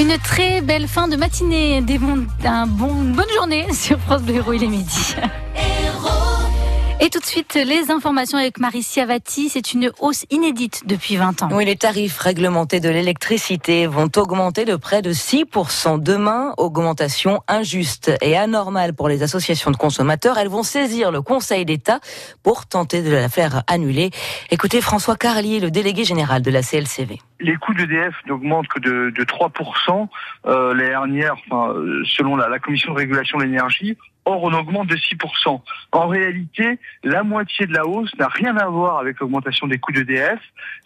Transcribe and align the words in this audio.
Une 0.00 0.16
très 0.16 0.62
belle 0.62 0.88
fin 0.88 1.08
de 1.08 1.16
matinée, 1.16 1.82
des 1.82 2.00
un 2.46 2.66
bon, 2.66 2.88
une 3.02 3.12
bonne 3.12 3.28
journée 3.34 3.66
sur 3.74 3.98
France 3.98 4.22
Bleu 4.22 4.36
Héros, 4.36 4.54
il 4.54 4.64
est 4.64 4.68
midi. 4.68 5.14
Et 7.00 7.10
tout 7.10 7.18
de 7.18 7.26
suite, 7.26 7.52
les 7.54 7.90
informations 7.90 8.38
avec 8.38 8.58
Marie 8.58 8.82
Siavati. 8.82 9.50
C'est 9.50 9.74
une 9.74 9.92
hausse 9.98 10.24
inédite 10.30 10.84
depuis 10.86 11.16
20 11.16 11.42
ans. 11.42 11.48
Oui, 11.52 11.66
les 11.66 11.76
tarifs 11.76 12.18
réglementés 12.18 12.80
de 12.80 12.88
l'électricité 12.88 13.86
vont 13.86 14.08
augmenter 14.16 14.64
de 14.64 14.74
près 14.76 15.02
de 15.02 15.12
6% 15.12 16.02
demain. 16.02 16.54
Augmentation 16.56 17.42
injuste 17.46 18.10
et 18.22 18.38
anormale 18.38 18.94
pour 18.94 19.10
les 19.10 19.22
associations 19.22 19.70
de 19.70 19.76
consommateurs. 19.76 20.38
Elles 20.38 20.48
vont 20.48 20.62
saisir 20.62 21.10
le 21.10 21.20
Conseil 21.20 21.66
d'État 21.66 22.00
pour 22.42 22.64
tenter 22.64 23.02
de 23.02 23.10
la 23.10 23.28
faire 23.28 23.64
annuler. 23.66 24.12
Écoutez 24.50 24.80
François 24.80 25.16
Carlier, 25.16 25.60
le 25.60 25.70
délégué 25.70 26.04
général 26.04 26.40
de 26.40 26.50
la 26.50 26.62
CLCV 26.62 27.20
les 27.40 27.56
coûts 27.56 27.74
d'EDF 27.74 28.14
n'augmentent 28.26 28.68
que 28.68 28.80
de, 28.80 29.10
de 29.10 29.24
3% 29.24 30.08
euh, 30.46 30.74
l'année 30.74 30.90
dernière, 30.90 31.34
enfin, 31.34 31.74
selon 32.04 32.36
la, 32.36 32.48
la, 32.48 32.58
Commission 32.58 32.92
de 32.92 32.98
régulation 32.98 33.38
de 33.38 33.44
l'énergie. 33.44 33.96
Or, 34.26 34.42
on 34.42 34.52
augmente 34.52 34.86
de 34.86 34.96
6%. 34.96 35.60
En 35.92 36.06
réalité, 36.06 36.78
la 37.02 37.22
moitié 37.22 37.66
de 37.66 37.72
la 37.72 37.86
hausse 37.86 38.14
n'a 38.18 38.28
rien 38.28 38.56
à 38.58 38.66
voir 38.66 38.98
avec 38.98 39.18
l'augmentation 39.18 39.66
des 39.66 39.78
coûts 39.78 39.92
d'EDF. 39.92 40.38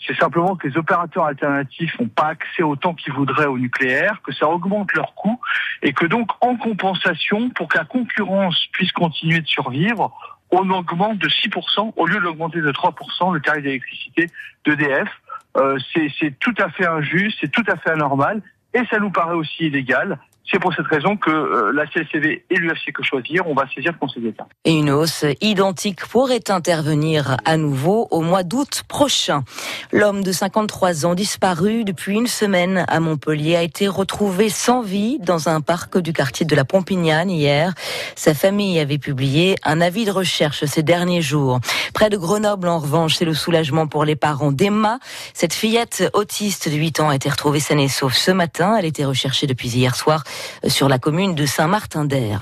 C'est 0.06 0.16
simplement 0.16 0.54
que 0.54 0.68
les 0.68 0.76
opérateurs 0.76 1.24
alternatifs 1.24 1.98
n'ont 1.98 2.08
pas 2.08 2.28
accès 2.28 2.62
autant 2.62 2.94
qu'ils 2.94 3.12
voudraient 3.12 3.46
au 3.46 3.58
nucléaire, 3.58 4.20
que 4.22 4.32
ça 4.32 4.48
augmente 4.48 4.92
leurs 4.94 5.14
coûts 5.14 5.40
et 5.82 5.92
que 5.92 6.06
donc, 6.06 6.30
en 6.40 6.56
compensation, 6.56 7.50
pour 7.50 7.68
que 7.68 7.78
la 7.78 7.84
concurrence 7.84 8.66
puisse 8.72 8.92
continuer 8.92 9.40
de 9.40 9.46
survivre, 9.46 10.12
on 10.50 10.70
augmente 10.70 11.18
de 11.18 11.28
6% 11.28 11.92
au 11.96 12.06
lieu 12.06 12.20
d'augmenter 12.20 12.60
de 12.60 12.70
3% 12.70 13.34
le 13.34 13.40
tarif 13.40 13.62
d'électricité 13.62 14.30
d'EDF. 14.64 15.08
Euh, 15.56 15.78
c'est 15.94 16.38
tout 16.40 16.54
à 16.58 16.68
fait 16.70 16.86
injuste, 16.86 17.38
c'est 17.40 17.50
tout 17.50 17.64
à 17.68 17.76
fait 17.76 17.90
anormal 17.90 18.42
et 18.72 18.80
ça 18.90 18.98
nous 18.98 19.10
paraît 19.10 19.36
aussi 19.36 19.66
illégal. 19.66 20.18
C'est 20.50 20.58
pour 20.58 20.74
cette 20.74 20.86
raison 20.86 21.16
que 21.16 21.30
euh, 21.30 21.72
la 21.72 21.86
CLCV 21.86 22.44
et 22.50 22.56
l'UFC 22.56 22.92
Que 22.92 23.02
Choisir, 23.02 23.48
on 23.48 23.54
va 23.54 23.66
saisir 23.74 23.92
le 23.92 23.98
Conseil 23.98 24.22
d'État. 24.22 24.46
Et 24.64 24.72
une 24.72 24.90
hausse 24.90 25.24
identique 25.40 26.06
pourrait 26.06 26.50
intervenir 26.50 27.38
à 27.46 27.56
nouveau 27.56 28.08
au 28.10 28.20
mois 28.20 28.42
d'août 28.42 28.82
prochain. 28.86 29.42
L'homme 29.90 30.22
de 30.22 30.32
53 30.32 31.06
ans 31.06 31.14
disparu 31.14 31.84
depuis 31.84 32.14
une 32.14 32.26
semaine 32.26 32.84
à 32.88 33.00
Montpellier 33.00 33.56
a 33.56 33.62
été 33.62 33.88
retrouvé 33.88 34.50
sans 34.50 34.82
vie 34.82 35.18
dans 35.18 35.48
un 35.48 35.62
parc 35.62 35.96
du 35.96 36.12
quartier 36.12 36.44
de 36.44 36.54
la 36.54 36.66
Pompignane 36.66 37.30
hier. 37.30 37.72
Sa 38.14 38.34
famille 38.34 38.78
avait 38.78 38.98
publié 38.98 39.56
un 39.64 39.80
avis 39.80 40.04
de 40.04 40.10
recherche 40.10 40.66
ces 40.66 40.82
derniers 40.82 41.22
jours. 41.22 41.60
Près 41.94 42.10
de 42.10 42.18
Grenoble, 42.18 42.68
en 42.68 42.80
revanche, 42.80 43.14
c'est 43.14 43.24
le 43.24 43.34
soulagement 43.34 43.86
pour 43.86 44.04
les 44.04 44.16
parents 44.16 44.52
d'Emma. 44.52 44.98
Cette 45.32 45.54
fillette 45.54 46.10
autiste 46.12 46.68
de 46.68 46.76
8 46.76 47.00
ans 47.00 47.08
a 47.08 47.14
été 47.14 47.30
retrouvée 47.30 47.60
saine 47.60 47.80
et 47.80 47.88
sauve 47.88 48.14
ce 48.14 48.30
matin. 48.30 48.76
Elle 48.78 48.84
était 48.84 49.06
recherchée 49.06 49.46
depuis 49.46 49.68
hier 49.68 49.96
soir 49.96 50.22
sur 50.66 50.88
la 50.88 50.98
commune 50.98 51.34
de 51.34 51.46
Saint-Martin-d'Air. 51.46 52.40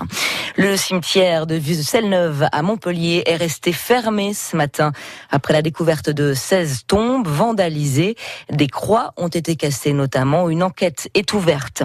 Le 0.55 0.77
cimetière 0.77 1.47
de 1.47 1.55
Villeneuve 1.55 2.47
à 2.51 2.61
Montpellier 2.61 3.23
est 3.25 3.35
resté 3.35 3.73
fermé 3.73 4.33
ce 4.33 4.55
matin 4.55 4.91
après 5.31 5.53
la 5.53 5.61
découverte 5.61 6.09
de 6.09 6.33
16 6.33 6.83
tombes 6.87 7.27
vandalisées. 7.27 8.15
Des 8.51 8.67
croix 8.67 9.13
ont 9.17 9.29
été 9.29 9.55
cassées 9.55 9.93
notamment. 9.93 10.49
Une 10.49 10.61
enquête 10.61 11.09
est 11.13 11.33
ouverte. 11.33 11.83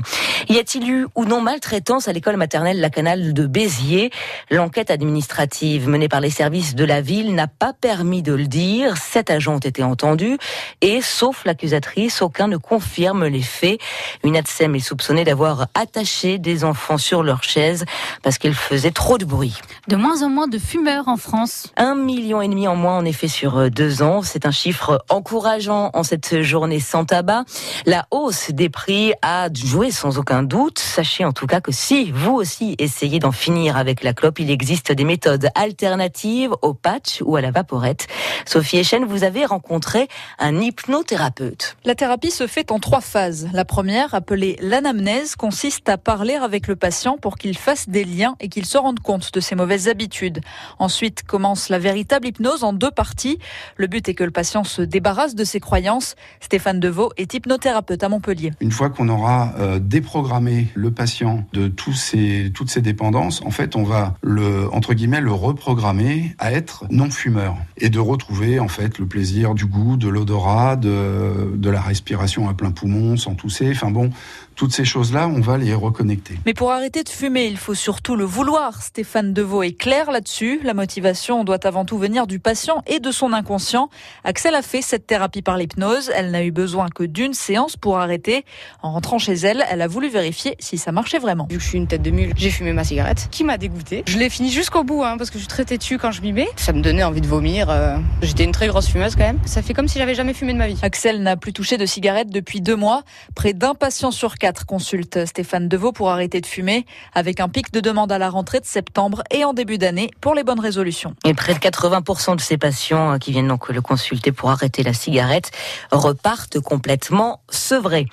Y 0.48 0.58
a-t-il 0.58 0.90
eu 0.90 1.06
ou 1.14 1.24
non 1.24 1.40
maltraitance 1.40 2.08
à 2.08 2.12
l'école 2.12 2.36
maternelle 2.36 2.80
La 2.80 2.90
Canale 2.90 3.32
de 3.32 3.46
Béziers? 3.46 4.10
L'enquête 4.50 4.90
administrative 4.90 5.88
menée 5.88 6.08
par 6.08 6.20
les 6.20 6.30
services 6.30 6.74
de 6.74 6.84
la 6.84 7.00
ville 7.00 7.34
n'a 7.34 7.46
pas 7.46 7.72
permis 7.72 8.22
de 8.22 8.34
le 8.34 8.46
dire. 8.46 8.96
Sept 8.96 9.30
agents 9.30 9.54
ont 9.54 9.58
été 9.58 9.82
entendus 9.82 10.38
et, 10.80 11.00
sauf 11.00 11.44
l'accusatrice, 11.44 12.22
aucun 12.22 12.48
ne 12.48 12.56
confirme 12.56 13.26
les 13.26 13.42
faits. 13.42 13.80
Une 14.24 14.36
ADSEM 14.36 14.74
est 14.74 14.80
soupçonnée 14.80 15.24
d'avoir 15.24 15.68
des 16.04 16.64
enfants 16.64 16.96
sur 16.96 17.24
leur 17.24 17.42
chaise 17.42 17.84
parce 18.22 18.38
qu'ils 18.38 18.54
faisaient 18.54 18.92
trop 18.92 19.18
de 19.18 19.24
bruit. 19.24 19.54
De 19.88 19.96
moins 19.96 20.22
en 20.22 20.28
moins 20.28 20.46
de 20.46 20.58
fumeurs 20.58 21.08
en 21.08 21.16
France. 21.16 21.72
Un 21.76 21.96
million 21.96 22.40
et 22.40 22.46
demi 22.46 22.68
en 22.68 22.76
moins 22.76 22.96
en 22.96 23.04
effet 23.04 23.26
sur 23.26 23.58
euh, 23.58 23.68
deux 23.68 24.02
ans. 24.02 24.22
C'est 24.22 24.46
un 24.46 24.52
chiffre 24.52 25.04
encourageant 25.08 25.90
en 25.94 26.04
cette 26.04 26.42
journée 26.42 26.78
sans 26.78 27.04
tabac. 27.04 27.44
La 27.84 28.06
hausse 28.12 28.50
des 28.52 28.68
prix 28.68 29.12
a 29.22 29.48
joué 29.52 29.90
sans 29.90 30.18
aucun 30.18 30.44
doute. 30.44 30.78
Sachez 30.78 31.24
en 31.24 31.32
tout 31.32 31.46
cas 31.46 31.60
que 31.60 31.72
si 31.72 32.12
vous 32.12 32.34
aussi 32.34 32.76
essayez 32.78 33.18
d'en 33.18 33.32
finir 33.32 33.76
avec 33.76 34.04
la 34.04 34.12
clope, 34.12 34.38
il 34.38 34.50
existe 34.50 34.92
des 34.92 35.04
méthodes 35.04 35.48
alternatives 35.56 36.52
au 36.62 36.74
patch 36.74 37.22
ou 37.24 37.34
à 37.34 37.40
la 37.40 37.50
vaporette. 37.50 38.06
Sophie 38.46 38.78
Echen, 38.78 39.04
vous 39.04 39.24
avez 39.24 39.44
rencontré 39.44 40.06
un 40.38 40.60
hypnothérapeute. 40.60 41.76
La 41.84 41.96
thérapie 41.96 42.30
se 42.30 42.46
fait 42.46 42.70
en 42.70 42.78
trois 42.78 43.00
phases. 43.00 43.48
La 43.52 43.64
première, 43.64 44.14
appelée 44.14 44.56
l'anamnèse, 44.60 45.34
consiste 45.34 45.87
à 45.88 45.98
parler 45.98 46.34
avec 46.34 46.68
le 46.68 46.76
patient 46.76 47.16
pour 47.16 47.36
qu'il 47.36 47.56
fasse 47.56 47.88
des 47.88 48.04
liens 48.04 48.36
et 48.40 48.48
qu'il 48.48 48.64
se 48.64 48.78
rende 48.78 49.00
compte 49.00 49.32
de 49.32 49.40
ses 49.40 49.54
mauvaises 49.54 49.88
habitudes. 49.88 50.40
Ensuite 50.78 51.22
commence 51.22 51.68
la 51.68 51.78
véritable 51.78 52.26
hypnose 52.26 52.64
en 52.64 52.72
deux 52.72 52.90
parties. 52.90 53.38
Le 53.76 53.86
but 53.86 54.08
est 54.08 54.14
que 54.14 54.24
le 54.24 54.30
patient 54.30 54.64
se 54.64 54.82
débarrasse 54.82 55.34
de 55.34 55.44
ses 55.44 55.60
croyances. 55.60 56.16
Stéphane 56.40 56.80
Deveau 56.80 57.10
est 57.16 57.34
hypnothérapeute 57.34 58.02
à 58.02 58.08
Montpellier. 58.08 58.52
Une 58.60 58.72
fois 58.72 58.90
qu'on 58.90 59.08
aura 59.08 59.52
euh, 59.58 59.78
déprogrammé 59.78 60.68
le 60.74 60.90
patient 60.90 61.44
de 61.52 61.68
tous 61.68 61.94
ses, 61.94 62.50
toutes 62.54 62.70
ses 62.70 62.80
dépendances, 62.80 63.42
en 63.44 63.50
fait, 63.50 63.76
on 63.76 63.84
va 63.84 64.14
le, 64.22 64.72
entre 64.72 64.94
guillemets, 64.94 65.20
le 65.20 65.32
reprogrammer 65.32 66.34
à 66.38 66.52
être 66.52 66.84
non 66.90 67.10
fumeur 67.10 67.56
et 67.76 67.90
de 67.90 67.98
retrouver, 67.98 68.60
en 68.60 68.68
fait, 68.68 68.98
le 68.98 69.06
plaisir 69.06 69.54
du 69.54 69.66
goût, 69.66 69.96
de 69.96 70.08
l'odorat, 70.08 70.76
de, 70.76 71.52
de 71.54 71.70
la 71.70 71.80
respiration 71.80 72.48
à 72.48 72.54
plein 72.54 72.70
poumon, 72.70 73.16
sans 73.16 73.34
tousser. 73.34 73.70
Enfin 73.70 73.90
bon, 73.90 74.10
toutes 74.54 74.72
ces 74.72 74.84
choses-là, 74.84 75.28
on 75.28 75.40
va 75.40 75.56
les 75.56 75.74
reconnecter. 75.80 76.34
Mais 76.46 76.54
pour 76.54 76.72
arrêter 76.72 77.02
de 77.02 77.08
fumer, 77.08 77.46
il 77.46 77.56
faut 77.56 77.74
surtout 77.74 78.16
le 78.16 78.24
vouloir. 78.24 78.82
Stéphane 78.82 79.32
Deveau 79.32 79.62
est 79.62 79.72
clair 79.72 80.10
là-dessus. 80.10 80.60
La 80.64 80.74
motivation 80.74 81.44
doit 81.44 81.66
avant 81.66 81.84
tout 81.84 81.98
venir 81.98 82.26
du 82.26 82.38
patient 82.38 82.82
et 82.86 83.00
de 83.00 83.10
son 83.10 83.32
inconscient. 83.32 83.90
Axel 84.24 84.54
a 84.54 84.62
fait 84.62 84.82
cette 84.82 85.06
thérapie 85.06 85.42
par 85.42 85.56
l'hypnose. 85.56 86.10
Elle 86.14 86.30
n'a 86.30 86.44
eu 86.44 86.50
besoin 86.50 86.88
que 86.88 87.04
d'une 87.04 87.34
séance 87.34 87.76
pour 87.76 87.98
arrêter. 87.98 88.44
En 88.82 88.92
rentrant 88.92 89.18
chez 89.18 89.34
elle, 89.34 89.64
elle 89.70 89.82
a 89.82 89.88
voulu 89.88 90.08
vérifier 90.08 90.56
si 90.58 90.78
ça 90.78 90.92
marchait 90.92 91.18
vraiment. 91.18 91.46
Vu 91.50 91.58
que 91.58 91.62
je 91.62 91.68
suis 91.68 91.78
une 91.78 91.86
tête 91.86 92.02
de 92.02 92.10
mule, 92.10 92.32
j'ai 92.36 92.50
fumé 92.50 92.72
ma 92.72 92.84
cigarette, 92.84 93.28
qui 93.30 93.44
m'a 93.44 93.58
dégoûté. 93.58 94.02
Je 94.06 94.18
l'ai 94.18 94.30
fini 94.30 94.50
jusqu'au 94.50 94.84
bout, 94.84 95.04
hein, 95.04 95.16
parce 95.16 95.30
que 95.30 95.34
je 95.34 95.40
suis 95.40 95.48
très 95.48 95.64
têtue 95.64 95.98
quand 95.98 96.10
je 96.10 96.22
m'y 96.22 96.32
mets. 96.32 96.48
Ça 96.56 96.72
me 96.72 96.82
donnait 96.82 97.04
envie 97.04 97.20
de 97.20 97.26
vomir. 97.26 97.70
Euh. 97.70 97.96
J'étais 98.22 98.44
une 98.44 98.52
très 98.52 98.68
grosse 98.68 98.88
fumeuse 98.88 99.14
quand 99.16 99.24
même. 99.24 99.38
Ça 99.46 99.62
fait 99.62 99.74
comme 99.74 99.88
si 99.88 99.98
j'avais 99.98 100.14
jamais 100.14 100.34
fumé 100.34 100.52
de 100.52 100.58
ma 100.58 100.68
vie. 100.68 100.78
Axel 100.82 101.22
n'a 101.22 101.36
plus 101.36 101.52
touché 101.52 101.76
de 101.76 101.86
cigarette 101.86 102.30
depuis 102.30 102.60
deux 102.60 102.76
mois. 102.76 103.02
Près 103.34 103.52
d'un 103.52 103.74
patient 103.74 104.10
sur 104.10 104.36
quatre 104.36 104.66
consulte 104.66 105.26
Stéphane 105.26 105.67
Deveau 105.68 105.92
pour 105.92 106.10
arrêter 106.10 106.40
de 106.40 106.46
fumer, 106.46 106.86
avec 107.14 107.40
un 107.40 107.48
pic 107.48 107.72
de 107.72 107.80
demande 107.80 108.10
à 108.10 108.18
la 108.18 108.30
rentrée 108.30 108.60
de 108.60 108.66
septembre 108.66 109.22
et 109.30 109.44
en 109.44 109.52
début 109.52 109.78
d'année 109.78 110.10
pour 110.20 110.34
les 110.34 110.42
bonnes 110.42 110.60
résolutions. 110.60 111.14
Et 111.24 111.34
près 111.34 111.54
de 111.54 111.58
80% 111.58 112.36
de 112.36 112.40
ces 112.40 112.56
patients 112.56 113.18
qui 113.18 113.32
viennent 113.32 113.48
donc 113.48 113.68
le 113.68 113.80
consulter 113.80 114.32
pour 114.32 114.50
arrêter 114.50 114.82
la 114.82 114.94
cigarette 114.94 115.50
repartent 115.92 116.60
complètement 116.60 117.40
sevrés. 117.50 118.06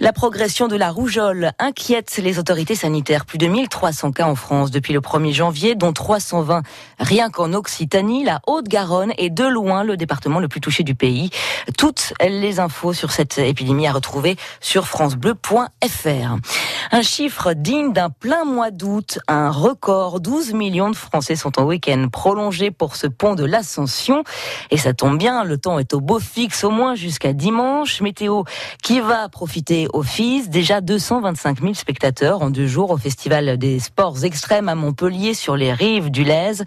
La 0.00 0.12
progression 0.12 0.68
de 0.68 0.76
la 0.76 0.90
rougeole 0.90 1.52
inquiète 1.58 2.18
les 2.22 2.38
autorités 2.38 2.74
sanitaires. 2.74 3.26
Plus 3.26 3.38
de 3.38 3.46
1300 3.46 4.12
cas 4.12 4.26
en 4.26 4.34
France 4.34 4.70
depuis 4.70 4.92
le 4.92 5.00
1er 5.00 5.32
janvier, 5.32 5.74
dont 5.74 5.92
320 5.92 6.62
rien 6.98 7.30
qu'en 7.30 7.52
Occitanie. 7.52 8.24
La 8.24 8.40
Haute-Garonne 8.46 9.12
est 9.18 9.30
de 9.30 9.44
loin 9.44 9.84
le 9.84 9.96
département 9.96 10.40
le 10.40 10.48
plus 10.48 10.60
touché 10.60 10.82
du 10.82 10.94
pays. 10.94 11.30
Toutes 11.76 12.14
les 12.20 12.60
infos 12.60 12.92
sur 12.92 13.12
cette 13.12 13.38
épidémie 13.38 13.86
à 13.86 13.92
retrouver 13.92 14.36
sur 14.60 14.86
francebleu.fr. 14.86 16.36
Un 17.02 17.04
chiffre 17.04 17.52
digne 17.54 17.92
d'un 17.92 18.10
plein 18.10 18.44
mois 18.44 18.70
d'août, 18.70 19.18
un 19.26 19.50
record. 19.50 20.20
12 20.20 20.52
millions 20.52 20.88
de 20.88 20.94
Français 20.94 21.34
sont 21.34 21.58
en 21.58 21.64
week-end 21.64 22.06
prolongé 22.12 22.70
pour 22.70 22.94
ce 22.94 23.08
pont 23.08 23.34
de 23.34 23.44
l'Ascension. 23.44 24.22
Et 24.70 24.76
ça 24.76 24.94
tombe 24.94 25.18
bien, 25.18 25.42
le 25.42 25.58
temps 25.58 25.80
est 25.80 25.94
au 25.94 26.00
beau 26.00 26.20
fixe 26.20 26.62
au 26.62 26.70
moins 26.70 26.94
jusqu'à 26.94 27.32
dimanche. 27.32 28.00
Météo 28.02 28.44
qui 28.84 29.00
va 29.00 29.28
profiter 29.28 29.88
au 29.92 30.04
FIS. 30.04 30.48
Déjà 30.48 30.80
225 30.80 31.60
000 31.60 31.74
spectateurs 31.74 32.40
en 32.40 32.50
deux 32.50 32.68
jours 32.68 32.92
au 32.92 32.96
Festival 32.96 33.58
des 33.58 33.80
sports 33.80 34.22
extrêmes 34.22 34.68
à 34.68 34.76
Montpellier 34.76 35.34
sur 35.34 35.56
les 35.56 35.72
rives 35.72 36.08
du 36.08 36.22
Lèze. 36.22 36.62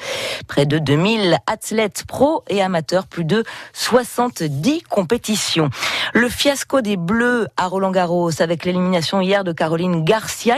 Près 0.50 0.66
de 0.66 0.80
2000 0.80 1.38
athlètes 1.48 2.04
pros 2.06 2.44
et 2.50 2.62
amateurs, 2.62 3.08
plus 3.08 3.24
de 3.24 3.46
70 3.72 4.84
compétitions. 4.90 5.70
Le 6.14 6.28
fiasco 6.28 6.82
des 6.82 6.98
Bleus 6.98 7.48
à 7.56 7.68
Roland 7.68 7.92
Garros 7.92 8.42
avec 8.42 8.66
l'élimination 8.66 9.22
hier 9.22 9.46
de 9.46 9.54
Caroline 9.54 10.04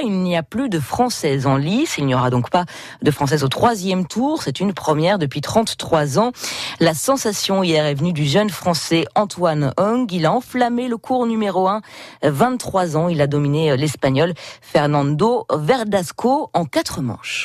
Il 0.04 0.22
n'y 0.22 0.38
a 0.38 0.44
plus 0.44 0.70
de 0.70 0.80
Française 0.80 1.48
en 1.48 1.58
lice. 1.58 1.98
Il 1.98 2.06
n'y 2.06 2.14
aura 2.14 2.30
donc 2.30 2.50
pas 2.50 2.66
de 3.02 3.10
Française 3.12 3.44
au 3.44 3.48
troisième 3.48 4.06
tour. 4.06 4.44
C'est 4.44 4.60
une 4.60 4.74
première 4.74 5.18
depuis 5.18 5.42
33 5.42 6.20
ans. 6.20 6.32
La 6.80 6.94
sensation 6.94 7.64
hier 7.64 7.86
est 7.86 7.96
venue 7.96 8.14
du 8.14 8.26
jeune 8.26 8.50
Français 8.50 9.06
Antoine 9.16 9.74
Hong. 9.78 10.12
Il 10.12 10.26
a 10.26 10.32
enflammé 10.32 10.88
le 10.88 10.98
cours 10.98 11.26
numéro 11.26 11.68
1. 11.68 11.82
23 12.24 12.98
ans. 12.98 13.10
Il 13.10 13.20
a 13.22 13.28
dominé 13.28 13.76
l'Espagnol 13.76 14.34
Fernando 14.62 15.46
Verdasco 15.52 16.52
en 16.54 16.66
quatre 16.66 17.02
manches. 17.02 17.36